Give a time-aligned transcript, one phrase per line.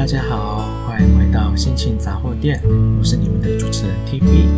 [0.00, 2.58] 大家好，欢迎回到心情杂货店，
[2.98, 4.48] 我是你们的主持人 TB。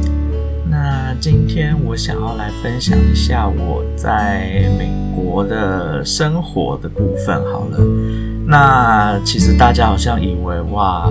[0.70, 7.34] 那今天我想要来分享一下我在美国的生活的部分。
[7.50, 7.78] 好了，
[8.46, 11.10] 那其实大家好像以为哇，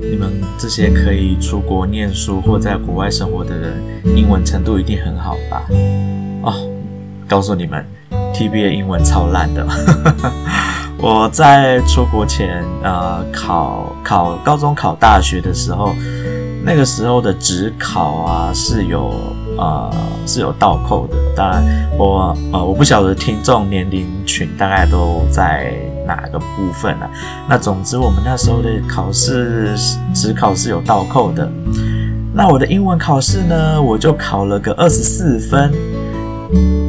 [0.00, 3.74] 你们这些可以出国念书或在国外生活的人，
[4.16, 5.66] 英文程度一定很好吧？
[6.44, 6.54] 哦，
[7.28, 7.84] 告诉你们
[8.32, 9.66] ，TB 的英文超烂的。
[11.02, 15.94] 我在出国前，呃，考考高中考大学的时候，
[16.62, 19.10] 那个时候的职考啊是有
[19.56, 19.90] 呃
[20.26, 21.16] 是有倒扣的。
[21.34, 21.64] 当然
[21.96, 25.72] 我，我呃我不晓得听众年龄群大概都在
[26.06, 27.10] 哪个部分啊。
[27.48, 29.74] 那总之，我们那时候的考试
[30.14, 31.50] 职考是有倒扣的。
[32.34, 35.72] 那我的英文考试呢，我就考了个二十四分。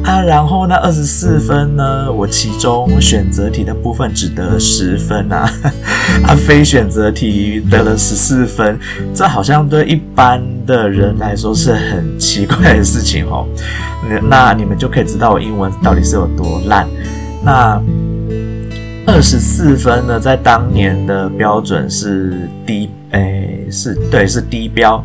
[0.04, 5.48] 啊，然后那二十四分呢，我其中选择题的部分只得十分啊，
[6.26, 8.78] 啊，非选择题得了十四分，
[9.14, 13.46] 这好像对一般的人来说是很奇怪的事情哦。
[14.28, 16.86] 那你们就可以知道我英文到底是有多烂。
[17.44, 17.80] 那
[19.06, 25.04] 二十四分呢，在当年的标准是低，诶，是对，是低标，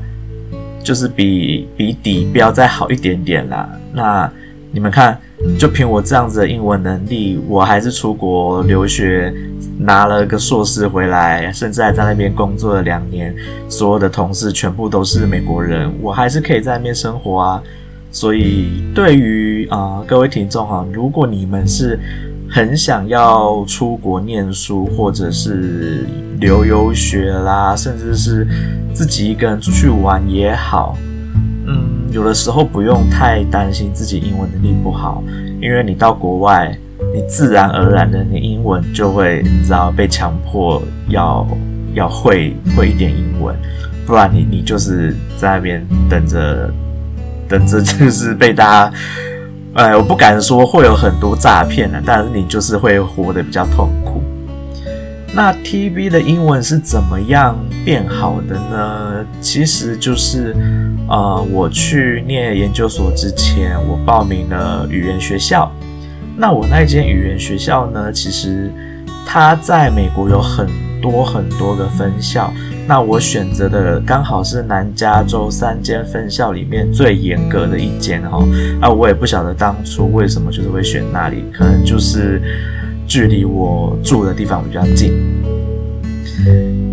[0.84, 3.70] 就是比比底标再好一点点啦。
[3.94, 4.32] 那
[4.72, 5.20] 你们看，
[5.58, 9.34] 就凭我这样子的英文能力，我还是出国留学，
[9.80, 13.34] 拿了个硕士回来，甚至还在那边工作了两年。
[13.70, 17.64] 所有的同事全部都是美国人，我还是可以在那边生活啊。
[18.12, 22.00] 所以，对于啊、各位听众哈，如果你们是
[22.50, 26.06] 很想要出国念书，或者是
[26.40, 28.48] 留游学啦，甚至是
[28.94, 30.98] 自己一个人出去玩也好。
[32.12, 35.22] 有的时候不用太担心自己英文能力不好，
[35.62, 36.76] 因为你到国外，
[37.14, 41.46] 你自然而然的你英文就会，你知道被强迫要
[41.94, 43.56] 要会会一点英文，
[44.06, 46.72] 不然你你就是在那边等着
[47.48, 48.94] 等着就是被大家，
[49.76, 54.22] 哎，我不敢说会有很多诈骗的，但是你就是会活得比较痛苦。
[55.34, 59.26] 那 TB 的英文是怎么样变好的呢？
[59.40, 60.56] 其实就是，
[61.08, 65.72] 呃，我去念研究所之前，我报名了语言学校。
[66.36, 68.72] 那我那间语言学校呢，其实
[69.28, 70.68] 它在美国有很
[71.02, 72.52] 多很多个分校。
[72.88, 78.44] 那我选择的刚好是南加州三间分校里面最严格的一间哈。
[78.82, 82.42] 啊，我也不晓得当初为什么就是会选那里，可能就是。
[83.08, 85.14] 距离我住的地方比较近。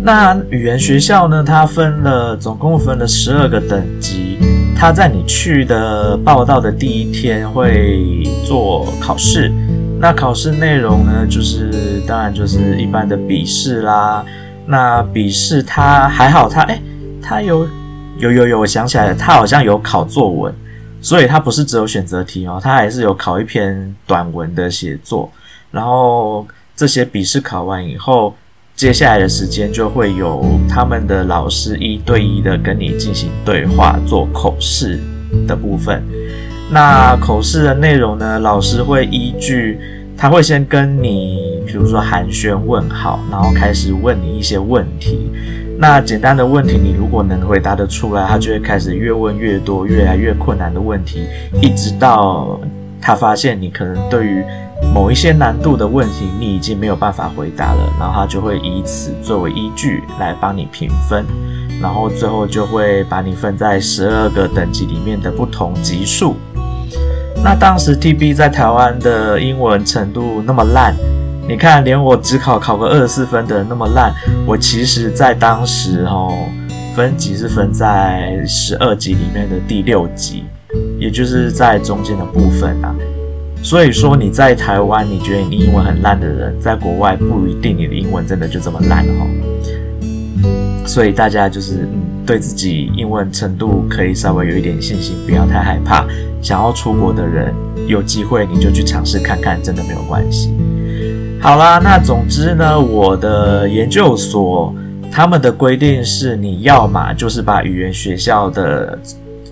[0.01, 1.43] 那语言学校呢？
[1.43, 4.37] 它分了，总共分了十二个等级。
[4.75, 9.51] 它在你去的报到的第一天会做考试。
[9.99, 14.23] 那考试内容呢，就是当然就是一般的笔试啦。
[14.67, 16.81] 那笔试它还好，它诶，
[17.21, 17.67] 它有
[18.17, 20.53] 有有有，我想起来了，它好像有考作文，
[21.01, 25.31] 所以它不是只有选择题哦，它还是有考一篇短文的写作。
[25.75, 28.33] 然后这些笔试考完以后，
[28.77, 34.97] 接下来的时间就会有他们的老师一对一的跟你进行对话，做口试
[35.45, 36.01] 的部分。
[36.71, 39.77] 那口试的内容呢，老师会依据，
[40.17, 45.29] 他会先跟你，比如说寒暄问好，然后开始问你一些问题。
[45.77, 51.27] 那简单的问题，你如果能回答得出来，他就会开始越问越多，越来越困难的问题，
[51.61, 52.57] 一直到
[53.01, 54.41] 他发现你可能对于
[54.95, 61.25] 某一些难度的问题，你已经没有办法回答了，然后他就会以此作为依据来帮你评分，
[61.81, 66.37] 然后最后就会把你分在十二个等级里面的不同级数。
[67.43, 70.95] 那当时 TB 在台湾的英文程度那么烂，
[71.45, 74.13] 你看连我只考考个二十四分的那么烂，
[74.47, 76.33] 我其实在当时哦，
[76.95, 80.45] 分级是分在十二级里面的第六级，
[80.97, 82.95] 也就是在中间的部分啊。
[83.65, 89.25] 所以说你在台湾，你觉得你英文很烂的人，在国外不一定你的英文真的就这么烂哈。
[90.85, 96.05] 所以大家就是嗯，对自己英文程度可以稍微有一点信心，不要太害怕。
[96.43, 97.51] 想要出国的人，
[97.87, 100.53] 有机会你就去尝试看看，真的没有关系。
[101.41, 104.75] 好啦，那总之呢，我的研究所
[105.11, 108.99] 他们的规定是，你要嘛就是把语言学校的，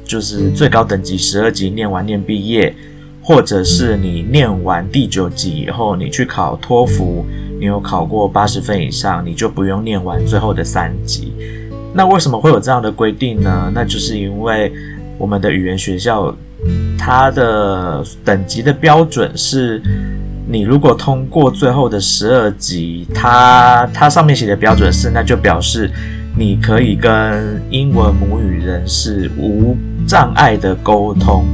[0.06, 2.72] 就是最高等级十二级念完念毕业。
[3.24, 7.26] 或者是你念完第九级以后，你去考托福，
[7.58, 11.34] 你有考过八十分以上，你就不用念完最后的三级。
[11.94, 13.72] 那为什么会有这样的规定呢？
[13.74, 14.72] 那就是因为
[15.18, 16.36] 我们的语言学校，
[16.98, 19.82] 它的等级的标准是，
[20.46, 25.90] 你如果通过最后的十二级，它它上面写的标准是，那就表示
[26.36, 31.46] 你可以跟英文母语人士无障碍的沟通。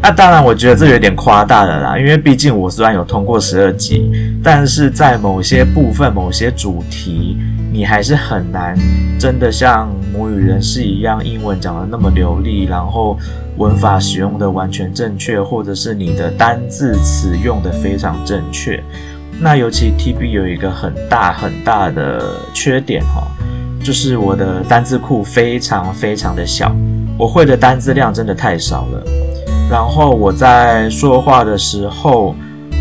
[0.00, 4.10] 那当然，我觉得这有点夸大了啦，因为毕竟我虽然有通过十二级，
[4.42, 7.36] 但是在某些部分、某些主题，
[7.72, 8.78] 你还是很难
[9.18, 13.18] 真的像母语人士一样，英文讲得那么流利，然后
[13.56, 18.82] 文法使用的完全正确，或者是你的单字词用的非常正确。
[19.40, 23.26] 那尤其 TB 有一个很大很大的缺点哈，
[23.82, 26.74] 就是我的单字库非常非常的小，
[27.18, 29.04] 我会的单字量真的太少了。
[29.70, 32.34] 然后我在说话的时候，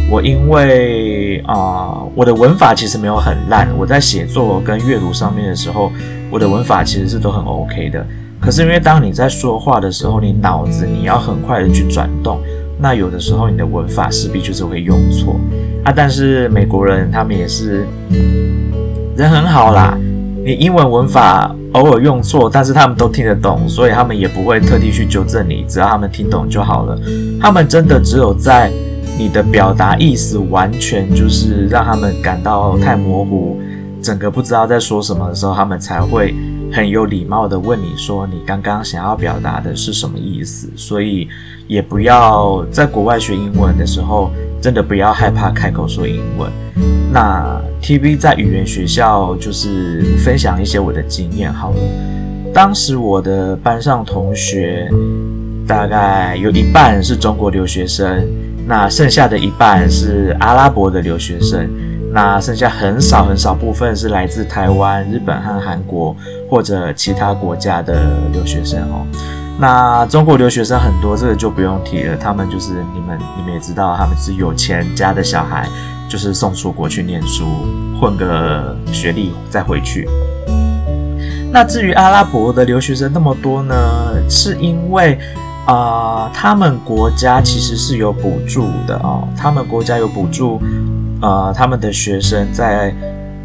[0.09, 3.67] 我因为啊、我的文法其实没有很烂。
[3.77, 5.91] 我在写作跟阅读上面的时候，
[6.31, 8.05] 我的文法其实是都很 OK 的。
[8.39, 12.39] 可是因为当你在说话的时候，你脑子你要很快的去转动，
[12.79, 15.35] 那有的时候你的文法势必就是会用错
[15.83, 15.91] 啊。
[15.93, 17.85] 但是美国人他们也是
[19.17, 19.97] 人很好啦，
[20.47, 21.53] 你英文文法。
[21.73, 26.97] 偶尔用错，但是他们都听得懂，所以他们也不会特地去纠正你，只要他们听懂就好了。
[27.39, 28.71] 他们真的只有在
[29.19, 33.59] 你的表达意思完全就是让他们感到太模糊，
[34.07, 36.33] 整个不知道在说什么的时候，他们才会
[36.71, 40.71] 很有礼貌地问你说你刚刚想要表达的是什么意思。
[40.77, 41.27] 所以
[41.67, 44.31] 也不要在国外学英文的时候，
[44.61, 46.49] 真的不要害怕开口说英文。
[47.11, 51.77] 那 TV 在语言学校就是分享一些我的经验好了。
[52.53, 54.89] 当时我的班上同学
[55.67, 58.25] 大概有一半是中国留学生，
[58.65, 61.69] 那剩下的一半是阿拉伯的留学生，
[62.17, 66.15] 那剩下很少很少部分是来自台湾、日本和韩国
[66.49, 67.93] 或者其他国家的
[68.33, 69.05] 留学生哦。
[69.59, 75.69] 那中国留学生很多，这个就不用提了，他们就是你们你们也知道，他们是有钱家的小孩。
[76.09, 77.45] 就是送出国去念书，
[77.99, 80.07] 混个学历再回去。
[81.51, 83.75] 那至于阿拉伯的留学生那么多呢？
[84.29, 85.19] 是因为
[85.65, 90.61] 啊、他们国家其实是有补助的哦，他们国家有补助，
[91.21, 92.93] 呃，他们的学生在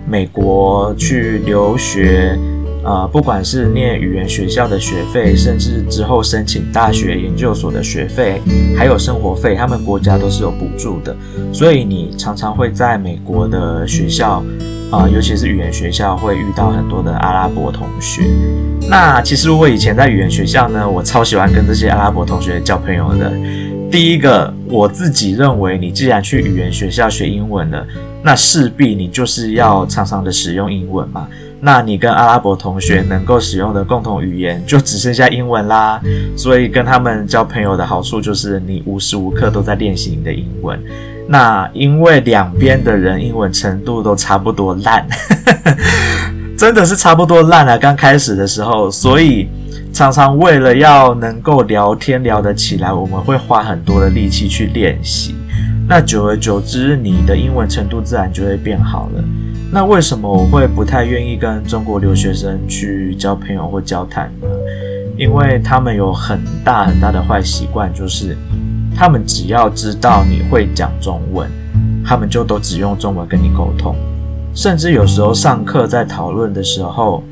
[0.06, 2.38] 美国去留学。
[2.84, 8.42] 呃，不管是念语言学校的学费，甚至之后申请大学研究所的学费，
[8.76, 11.14] 还有生活费，他们国家都是有补助的。
[11.52, 14.42] 所以你常常会在美国的学校，
[14.90, 18.22] 啊、尤其是语言学校，会遇到很多的阿拉伯同学。
[18.90, 23.32] 那其实我以前在语言学校呢，我超喜欢跟这些阿拉伯同学交朋友的。
[23.92, 27.86] 第一个，我自己认为，你既然去语言学校学英文了，
[28.22, 31.28] 那势必你就是要常常的使用英文嘛。
[31.60, 36.00] 那你跟阿拉伯同学能够使用的共同语言就只剩下英文啦，
[36.34, 40.82] 所以跟他们交朋友的好处就是你无时无刻都在练习你的英文。
[41.28, 45.06] 那因为两边的人英文程度都差不多烂，
[46.56, 47.78] 真的是差不多烂了。
[47.78, 49.46] 刚开始的时候，所以
[49.92, 55.34] 常常为了要能够聊天聊得起来，我们会花很多的力气去练习。
[55.86, 59.22] 那久而久之，你的英文程度自然就会变好了。
[59.70, 64.48] 那为什么我会不太愿意跟中国留学生去交朋友或交谈呢？
[65.18, 68.34] 因为他们有很大很大的坏习惯，就是
[68.96, 71.46] 他们只要知道你会讲中文，
[72.02, 73.94] 他们就都只用中文跟你沟通，
[74.54, 77.22] 甚至有时候上课在讨论的时候，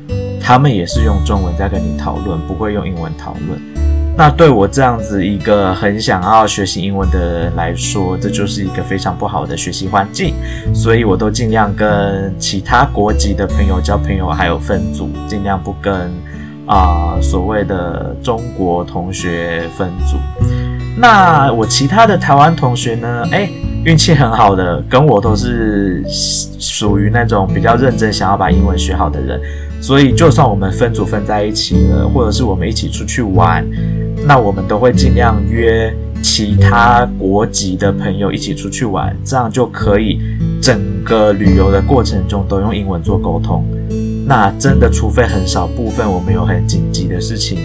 [0.43, 3.61] 他们也是用中文在跟你讨论，不会用英文讨论。
[4.17, 10.35] 那对我这样子一个很想要学习英文的人来说，这就是一个非常不好的学习环境，
[10.75, 16.11] 所以我都尽量跟其他国籍的朋友交朋友，还有分组，尽量不跟
[16.67, 20.17] 啊、所谓的中国同学分组。
[20.97, 23.25] 那我其他的台湾同学呢？
[23.31, 23.49] 诶，
[23.83, 29.41] 运气很好的，跟我都是属于那种比较认真想要把英文学好的人，
[29.81, 33.65] 所以就算我们分组分在一起了，或者是我们一起出去玩。
[34.25, 40.19] 那我们都会尽量约其他国籍的朋友一起出去玩，这样就可以
[40.61, 43.65] 整个旅游的过程中都用英文做沟通。
[44.27, 47.57] 那真的，除非很少部分我们有很紧急的事情，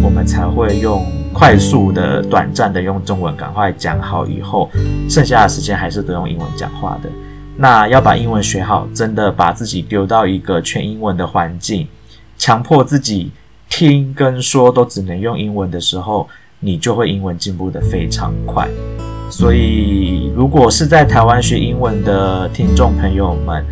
[0.00, 4.70] 我们才会用快速的、短暂的用中文赶快讲好以后，
[5.10, 7.10] 剩下的时间还是都用英文讲话的。
[7.56, 11.86] 那要把英文学好，真的把自己丢到一个全英文的环境，
[12.36, 13.30] 强迫自己。
[13.70, 16.28] 听跟说都只能用英文的时候，
[16.60, 18.68] 你就会英文进步得非常快。
[19.28, 23.66] 所以，如果是在台湾学英文的听众朋友们，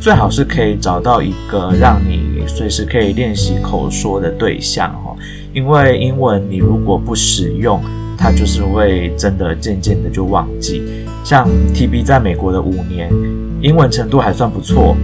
[0.00, 5.16] 最好是可以找到一个让你随时可以练习口说的对象哦。
[5.52, 7.82] 因为英文你如果不使用，
[8.16, 10.84] 它就是会真的渐渐的就忘记。
[11.28, 13.12] 像 TB 在美国的五年，
[13.60, 14.96] 英文程度还算不错。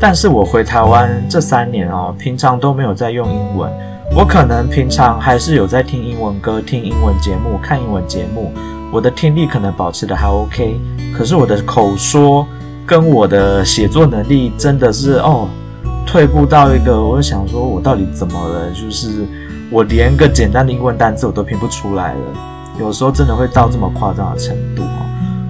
[0.00, 3.70] 但是我回台湾这三年哦，平常都没有在用英文。
[4.16, 8.50] 我可能平常还是有在听英文歌、听英文节目、看英文节目，
[8.90, 10.80] 我的听力可能保持的还 OK。
[11.14, 12.46] 可是我的口说
[12.86, 15.46] 跟我的写作能力真的是哦，
[16.06, 18.70] 退步到一个，我想说我到底怎么了？
[18.70, 19.26] 就是
[19.70, 22.20] 我连个简单的英文单词我都拼不出来了，
[22.80, 24.82] 有时候真的会到这么夸张的程度。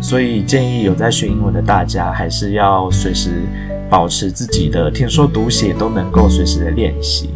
[0.08, 3.42] 所以建议有在学英文的大家，还是要随时。
[3.88, 7.30] 保持自己的听说读写都能够随时的练习。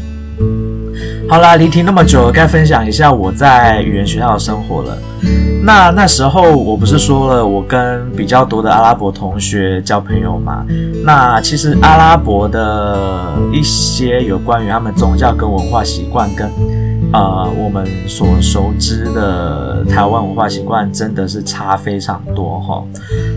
[1.29, 4.99] 好啦，离题那么久了，该分享一下我在语言学校的生活了。
[5.63, 10.67] 那那时候我不是说了，我跟比较多的阿拉伯同学交朋友嘛？
[11.05, 16.51] 那其实阿拉伯的一些有关于他们宗教跟文化习惯跟。
[17.13, 22.85] 呃，我们所熟知的台湾文化习惯真的是差非常多哈。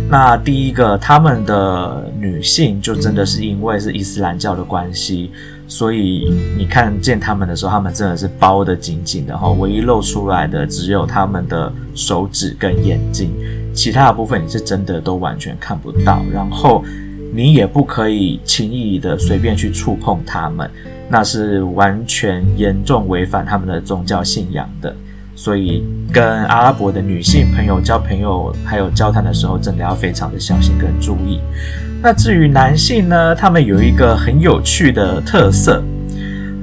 [0.07, 5.31] 那第一个，他们的女性就真的是因为是伊斯兰教的关系，
[5.67, 13.31] 所以你看见他们的时候，他们真的是包得紧紧的哈，唯一露出来的只有他们的手指跟眼睛，
[13.73, 16.83] 其他的部分你是真的都完全看不到，然后
[17.33, 20.69] 你也不可以轻易的随便去触碰他们。
[21.13, 24.95] 那是完全严重违反他们的宗教信仰的，
[25.35, 31.39] 所以跟阿拉伯的女性朋友交朋友还有交谈的时候，真的要非常的小心跟注意。
[32.01, 35.83] 那至于男性呢，他们有一个很有趣的特色，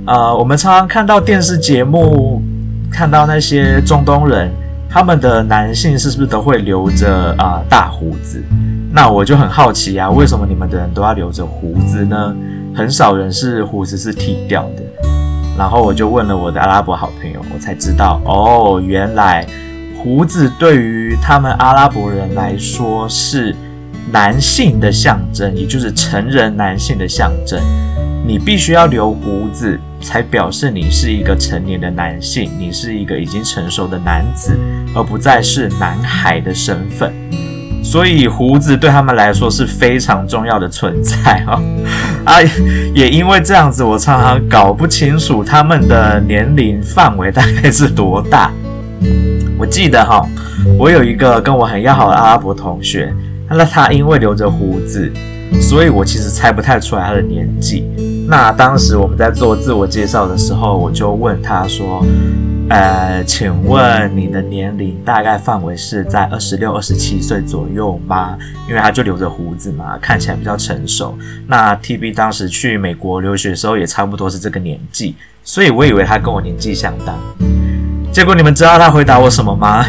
[0.04, 2.42] 呃，我们常常看到电视节目，
[2.90, 4.50] 看到那些中东人，
[4.88, 8.42] 他们的男性是不是都会留着啊、大胡子？
[8.92, 12.35] 那我就很好奇啊，为什么你们的人都要留着胡子呢？
[12.75, 14.83] 很少人是胡子是剃掉的，
[15.59, 19.47] 然后我就问了我的阿拉伯好朋友，我才知道哦，原来
[20.03, 23.55] 胡子对于他们阿拉伯人来说是
[24.12, 27.61] 男性的象征，也就是成人男性的象征。
[28.27, 34.57] 你必须要留胡子，才表示你是一个成年的男性，你是一个已经成熟的男子，
[34.95, 37.12] 而不再是男孩的身份。
[37.91, 41.61] 所以胡子对他们来说是非常重要的存在哈
[42.25, 42.35] 啊，
[42.95, 48.53] 也因为这样子，我常常搞不清楚他们的年龄范围大概是多大。
[49.59, 50.25] 我记得哈，
[50.79, 53.13] 我有一个跟我很要好的阿拉伯同学，
[53.49, 55.11] 那他因为留着胡子，
[55.61, 57.85] 所以我其实猜不太出来他的年纪。
[58.29, 62.07] 那当时我们在做自我介绍的时候，我就问他说。
[62.71, 68.39] 呃，请问你的年龄大概范围是在二十六、二十七岁左右吗？
[68.69, 71.19] 因为他就留着胡子嘛，看起来比较成熟。
[71.49, 77.19] 那 TB 当时去美国留学的时候也差不多是这个年纪，所以我以为他跟我年纪相当。
[78.12, 79.85] 结果你们知道他回答我什么吗？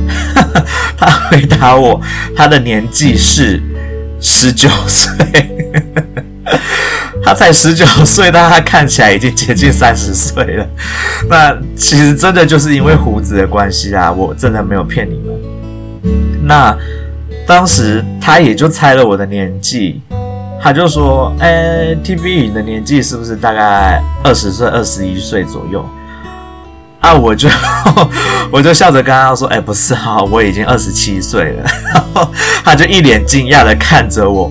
[0.94, 1.98] 他回答我，
[2.36, 3.62] 他的年纪是
[4.20, 5.16] 十九岁。
[7.22, 10.66] 他才十九岁，但他看起来已经接近三十岁了。
[11.28, 15.34] 那其实真的就是因为胡子的关系啊，我真的没有骗你们。
[16.44, 16.74] 那
[17.46, 20.00] 当时他也就猜了我的年纪，
[20.62, 25.86] 他就说：“哎、，TB 你的年纪是不是大概二十岁、二十一岁左右？”
[27.00, 27.48] 啊，我就
[28.50, 31.62] 我就笑着跟他说：“哎、不是哈，我已经二十七岁了。
[31.94, 32.30] ”然后
[32.64, 34.50] 他就一脸惊讶的看着我。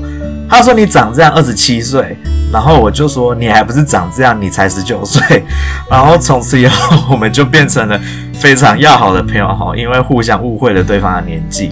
[0.50, 2.18] 他说：“你长这样二十七岁。”
[2.52, 5.44] 然后我就说：“你还不是长这样，你才十九岁。”
[5.90, 8.00] 然后从此以后，我们就变成了
[8.34, 11.72] 非常要好的朋友哈，因为互相误会了对方的年纪。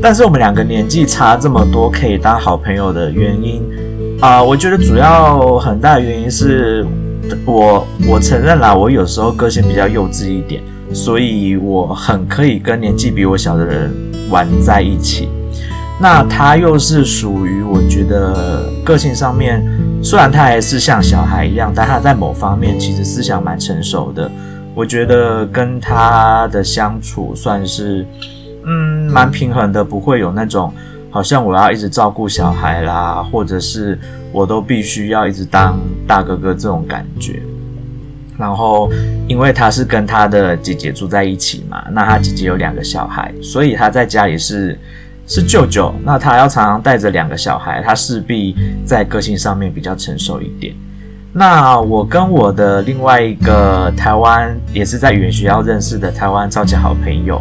[0.00, 3.62] 但是我们两个年纪差这么多，可以当好朋友的原因
[4.20, 6.86] 啊、我觉得主要很大原因是
[7.44, 13.92] 我我承认啦，我有时候个性比较幼稚一点，所以我很可以跟年纪比我小的人
[14.30, 15.28] 玩在一起。
[16.00, 19.60] 那他又是属于我觉得个性上面，
[20.02, 24.28] 虽然他还是像小孩一样，但他在某方面其实思想蛮成熟的。
[24.74, 28.04] 我觉得跟他的相处算是，
[28.66, 30.72] 嗯，蛮平衡的，不会有那种
[31.08, 33.96] 好像我要一直照顾小孩啦，或者是
[34.32, 37.40] 我都必须要一直当大哥哥这种感觉。
[38.36, 38.90] 然后，
[39.28, 44.76] 因为他是跟他的姐姐住在一起嘛，那他姐姐有两个小孩，所以他在家里是。
[45.34, 50.74] 是舅舅，那他要常常带着两个小孩，他势必在个性上面比较成熟一点。
[51.32, 57.40] 那我跟我的另外一个台湾也是在语言学校认识的台湾超级好朋友，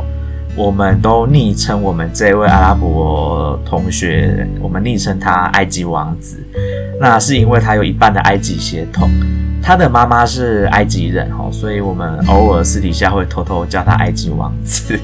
[0.55, 6.37] 我们都昵称我们这位阿拉伯同学，我们昵称他埃及王子。
[6.99, 9.09] 那是因为他有一半的埃及血统。
[9.63, 14.99] 他的妈妈是埃及人哦，所以我们偶尔私底下会偷偷叫他埃及王子。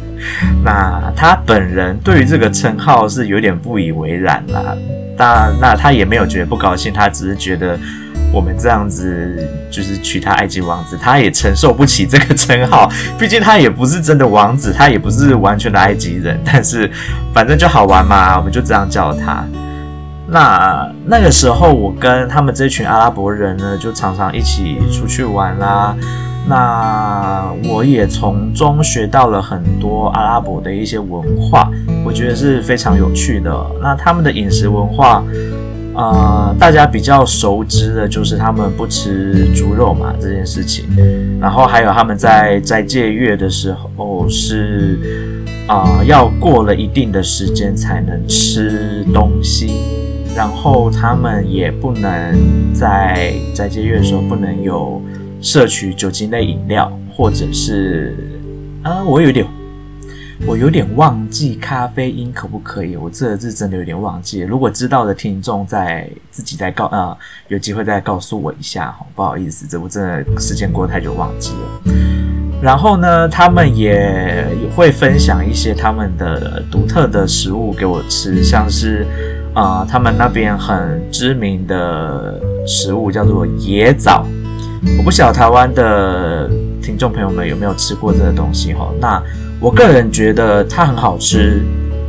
[0.64, 4.76] 那他本人对于这个称号是有点不以为然啦，
[5.16, 7.78] 但那他也没有觉得不高兴，他只是觉得
[8.34, 16.90] 我们这样子就是娶他埃及王子，他也承受不起这个称号， 毕竟他也不是真的王子，他也不是完全的埃及人，但是
[17.34, 19.46] 反正就好玩嘛，我们就这样叫他。
[20.30, 25.96] 那那个时候，我跟他们这群阿拉伯人呢，就常常一起出去玩啦。
[26.50, 31.70] 那我也从中学到了很多阿拉伯的一些文化，
[32.06, 33.54] 我觉得是非常有趣的。
[33.82, 35.24] 那他们的饮食文化，
[35.98, 40.86] 呃，大家比较熟知的就是他们不吃猪肉嘛，这件事情。
[41.42, 45.00] 然后还有他们在斋戒月的时候是，
[45.68, 49.72] 啊、要过了一定的时间才能吃东西。
[50.36, 55.02] 然后他们也不能在斋戒月的时候不能有
[55.42, 58.16] 摄取酒精类饮料，或者是
[58.84, 59.44] 啊，我有点
[60.46, 62.96] 我有点忘记咖啡因可不可以？
[62.96, 64.42] 我这个字真的有点忘记。
[64.42, 67.18] 如果知道的听众在自己再告啊，
[67.48, 71.94] 有机会再告诉我一下哈，不好意思，这我真的时间过太久忘记了。
[72.62, 79.06] 然后呢，他们也会分享一些他们的独特的食物给我吃，像是。
[79.54, 84.24] 啊、他们那边很知名的食物叫做椰枣，
[85.00, 86.48] 我不晓得台湾的
[86.80, 88.88] 听众朋友们有没有吃过这个东西哈。
[89.02, 89.20] 那
[89.60, 91.64] 我个人觉得它很好吃，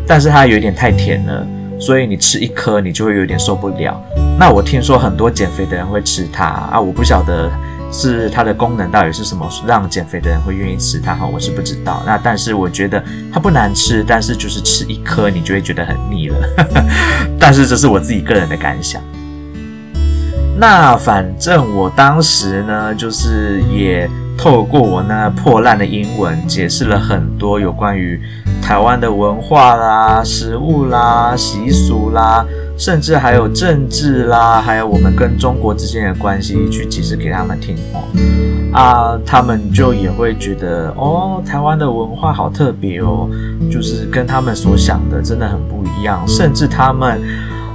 [0.07, 1.47] 但是它有点太甜了，
[1.81, 4.01] 所以你吃一颗你就会有点受不了。
[4.39, 7.51] 那我听说很多减肥的人会吃它啊，我不晓得。
[7.91, 11.27] 是它的功能到底是什么，让减肥的人会愿意吃它哈？
[11.27, 12.03] 我是不知道。
[12.05, 13.03] 那但是我觉得
[13.33, 16.37] 它不难吃，但是就是吃一颗你就会觉得很腻了。
[17.41, 19.01] 但是这是我自己个人的感想。
[20.59, 24.07] 那反正我当时呢，就是也
[24.39, 28.19] 透过我那破烂的英文，解释了很多有关于
[28.63, 32.47] 台湾的文化啦、食物啦、习俗啦。
[32.79, 37.99] 甚至还有政治啦，还有我们跟中国之间的关系，去解释给他们听哦，
[38.73, 43.29] 啊，他们就也会觉得哦，台湾的文化好特别哦，
[43.69, 46.23] 就是跟他们所想的真的很不一样。
[46.29, 47.21] 甚至他们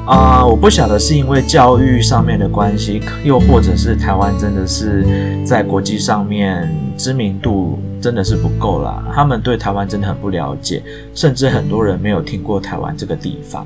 [0.06, 5.06] 啊，我不晓得是因为教育上面的关系，又或者是台湾真的是
[5.46, 10.84] 在国际上面知名度真的是不够啦，他们对台湾真的很不了解，
[11.16, 13.66] 甚至很多人没有听过台湾这个地方。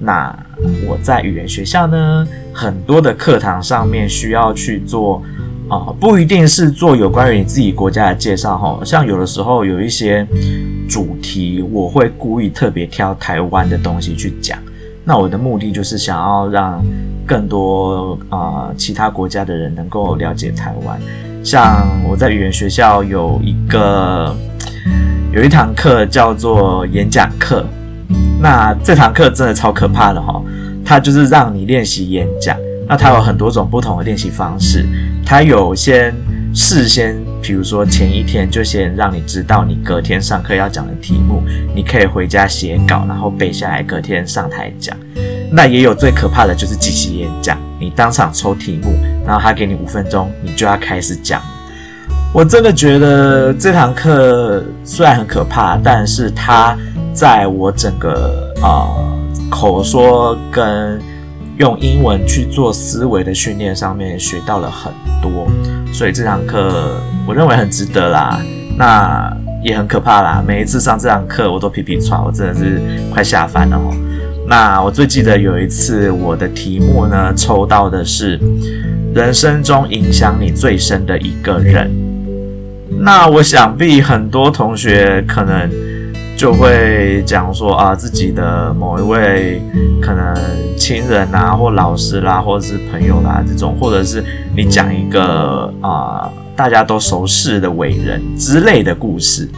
[0.00, 0.36] 那
[0.88, 5.22] 我在语言学校呢，很多的课堂上面需要去做
[5.68, 10.26] 啊、不一定是做有关于你自己国家的介绍哈，像有的时候有一些
[10.88, 14.58] 主题，我会故意特别挑台湾的东西去讲。
[15.08, 16.84] 那我的目的就是想要让
[17.24, 21.00] 更多啊、其他国家的人能够了解台湾。
[21.44, 24.34] 像我在语言学校有一个
[25.32, 27.64] 有一堂课叫做演讲课。
[28.40, 30.42] 那这堂课真的超可怕的哈，
[30.84, 32.56] 它就是让你练习演讲。
[32.88, 34.84] 那它有很多种不同的练习方式，
[35.24, 36.12] 它有先
[36.52, 37.16] 事先，
[37.46, 41.40] 比如说前一天就先让你知道你隔天上课要讲的题目，
[41.76, 44.96] 你可以回家写稿，然后背下来，隔天上台讲。
[45.52, 51.40] 那也有最可怕的就是即席演讲，你当场抽题目，然后他给你五分钟，你就要开始讲。
[52.32, 56.76] 我真的觉得这堂课虽然很可怕，但是它。
[57.14, 61.00] 在我整个啊、呃、口说跟
[61.56, 65.48] 用英文去做思维的训练上面学到了很多，
[65.94, 68.40] 所以这堂课我认为很值得啦。
[68.78, 69.30] 那
[69.62, 72.80] 也很可怕啦，每一次上这堂课我都皮皮喘，我真的是
[73.12, 73.94] 快下翻了哦。
[74.48, 78.40] 那我最记得有一次我的题目呢，抽到的是
[79.14, 81.90] 人生中影响你最深的一个人。
[83.00, 85.70] 那我想必很多同学可能。
[86.36, 89.58] 就会讲说啊，自己的某一位
[90.02, 90.36] 可能
[90.76, 94.22] 亲人啊，或老师啦，或者是朋友啦，这种，或者是
[94.54, 99.48] 你讲一个啊，大家都熟识的伟人之类的故事。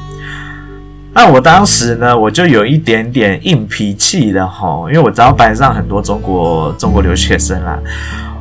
[1.14, 7.78] 那我当时呢，我就有一点点硬脾气的哈，因为我知道班上很多中国中国留学生啦，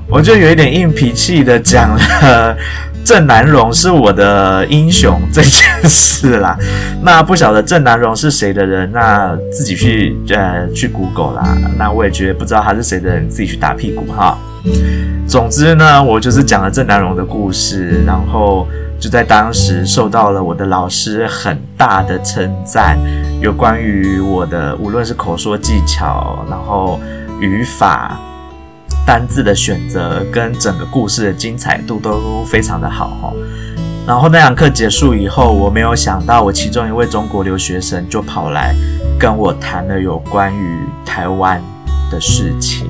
[0.09, 2.57] 我就有一点硬脾气的讲了。
[3.03, 6.57] 郑南榕是我的英雄这件事啦，
[7.01, 11.57] 那不晓得郑南榕是谁的人，那自己去呃去 Google 啦。
[11.77, 14.37] 那我也觉得不知道他是谁的人，自己去打屁股哈。
[15.27, 18.67] 总之呢，我就是讲了郑南榕的故事，然后
[18.99, 22.97] 就在当时受到了我的老师很大的称赞，
[23.41, 26.99] 有关于我的无论是口说技巧，然后
[27.39, 28.17] 语法。
[29.05, 33.33] 单字的选择跟整个故事的精彩度都非常的好哈。
[34.05, 38.75] 然后那堂课结束以后，我没有想到我其中一位中国留学生就跑来
[39.17, 41.61] 跟我谈了有关于台湾
[42.11, 42.87] 的事情。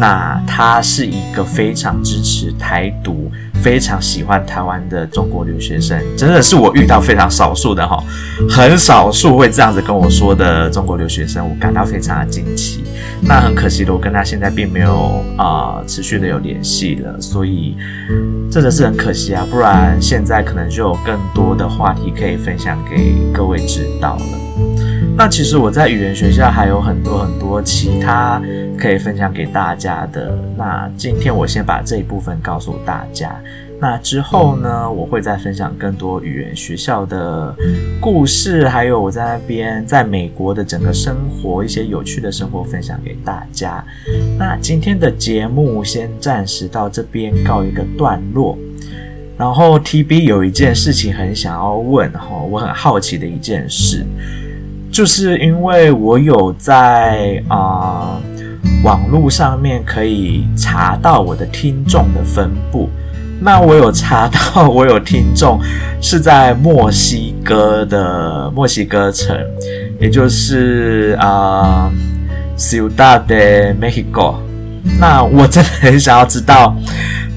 [0.00, 3.30] 那他是一个非常支持台独、
[3.62, 8.02] 非常喜欢台湾的中国留学生，真的是我遇到非常少数的哈，
[8.48, 12.84] 很少数会这样子跟我说的中国留学生，我感到非常的惊奇。
[13.20, 17.76] 那很可惜的，我跟他现在并没有啊、持续的有联系了，所以
[18.48, 24.67] 真的是很可惜啊，不然现在可能就有更多的话题可以分享给各位知道了。
[25.18, 28.40] 那其实我在语言学校还有很多很多其他
[28.78, 30.32] 可以分享给大家的。
[30.56, 33.36] 那今天我先把这一部分告诉大家。
[33.80, 37.52] 那之后呢，我会再分享更多语言学校的
[38.00, 43.84] 故事，还有我在那边在美国的整个生活，一些有趣的生活分享给大家。
[44.38, 48.56] 那今天的节目先暂时到这边告一个段落。
[49.36, 54.04] 然后 TB 有一件事情很想要问哈，我很好奇的一件事。
[54.98, 58.20] 就是因为我有在啊、
[58.82, 62.90] 网络上面可以查到我的听众的分布，
[63.40, 65.60] 那我有查到 我有听众
[66.02, 69.38] 是在墨西哥的墨西哥城，
[70.00, 71.92] 也就是啊、呃、
[72.58, 74.34] Ciudad de México。
[74.98, 76.76] 那我真的很想要知道。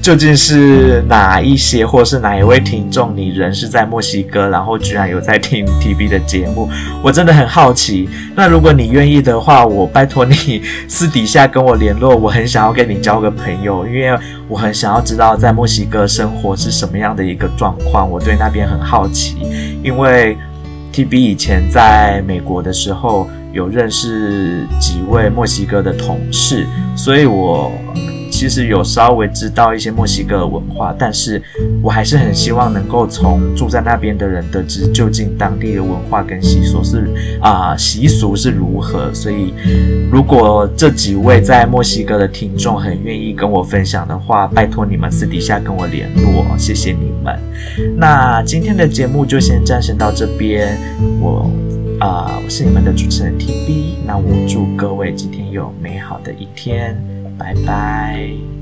[0.02, 6.68] 究竟是哪一些，或是哪一位听众，你人是在墨西哥，然后居然有在听 TB 的节目，
[7.04, 8.08] 我真的很好奇。
[8.34, 19.36] 那如果你愿意的话，我拜托你私底下跟我联络，我很想要跟你交个朋友，因为我很想要知道在墨西哥生活是什么样的一个状况，我对那边很好奇。
[19.84, 20.36] 因为
[20.92, 27.70] TB 以前在美国的时候有认识几位墨西哥的同事，所以我。
[28.42, 31.40] 其实有稍微知道一些墨西哥的文化，但是
[31.80, 37.08] 我还是很希望能够从住在那边的人得知究竟当地的文化跟习俗是
[37.40, 39.14] 啊、习俗是如何。
[39.14, 39.54] 所以，
[40.10, 47.38] 如果这几位在墨西哥的听众很愿意跟我分享的话，拜托你们私底下跟我联络，谢谢你们。
[47.96, 50.76] 那今天的节目就先暂时到这边，
[51.20, 51.48] 我
[52.00, 57.00] 啊、我是你们的主持人 TB，那我祝各位今天有美好的一天。
[57.42, 58.61] 拜拜。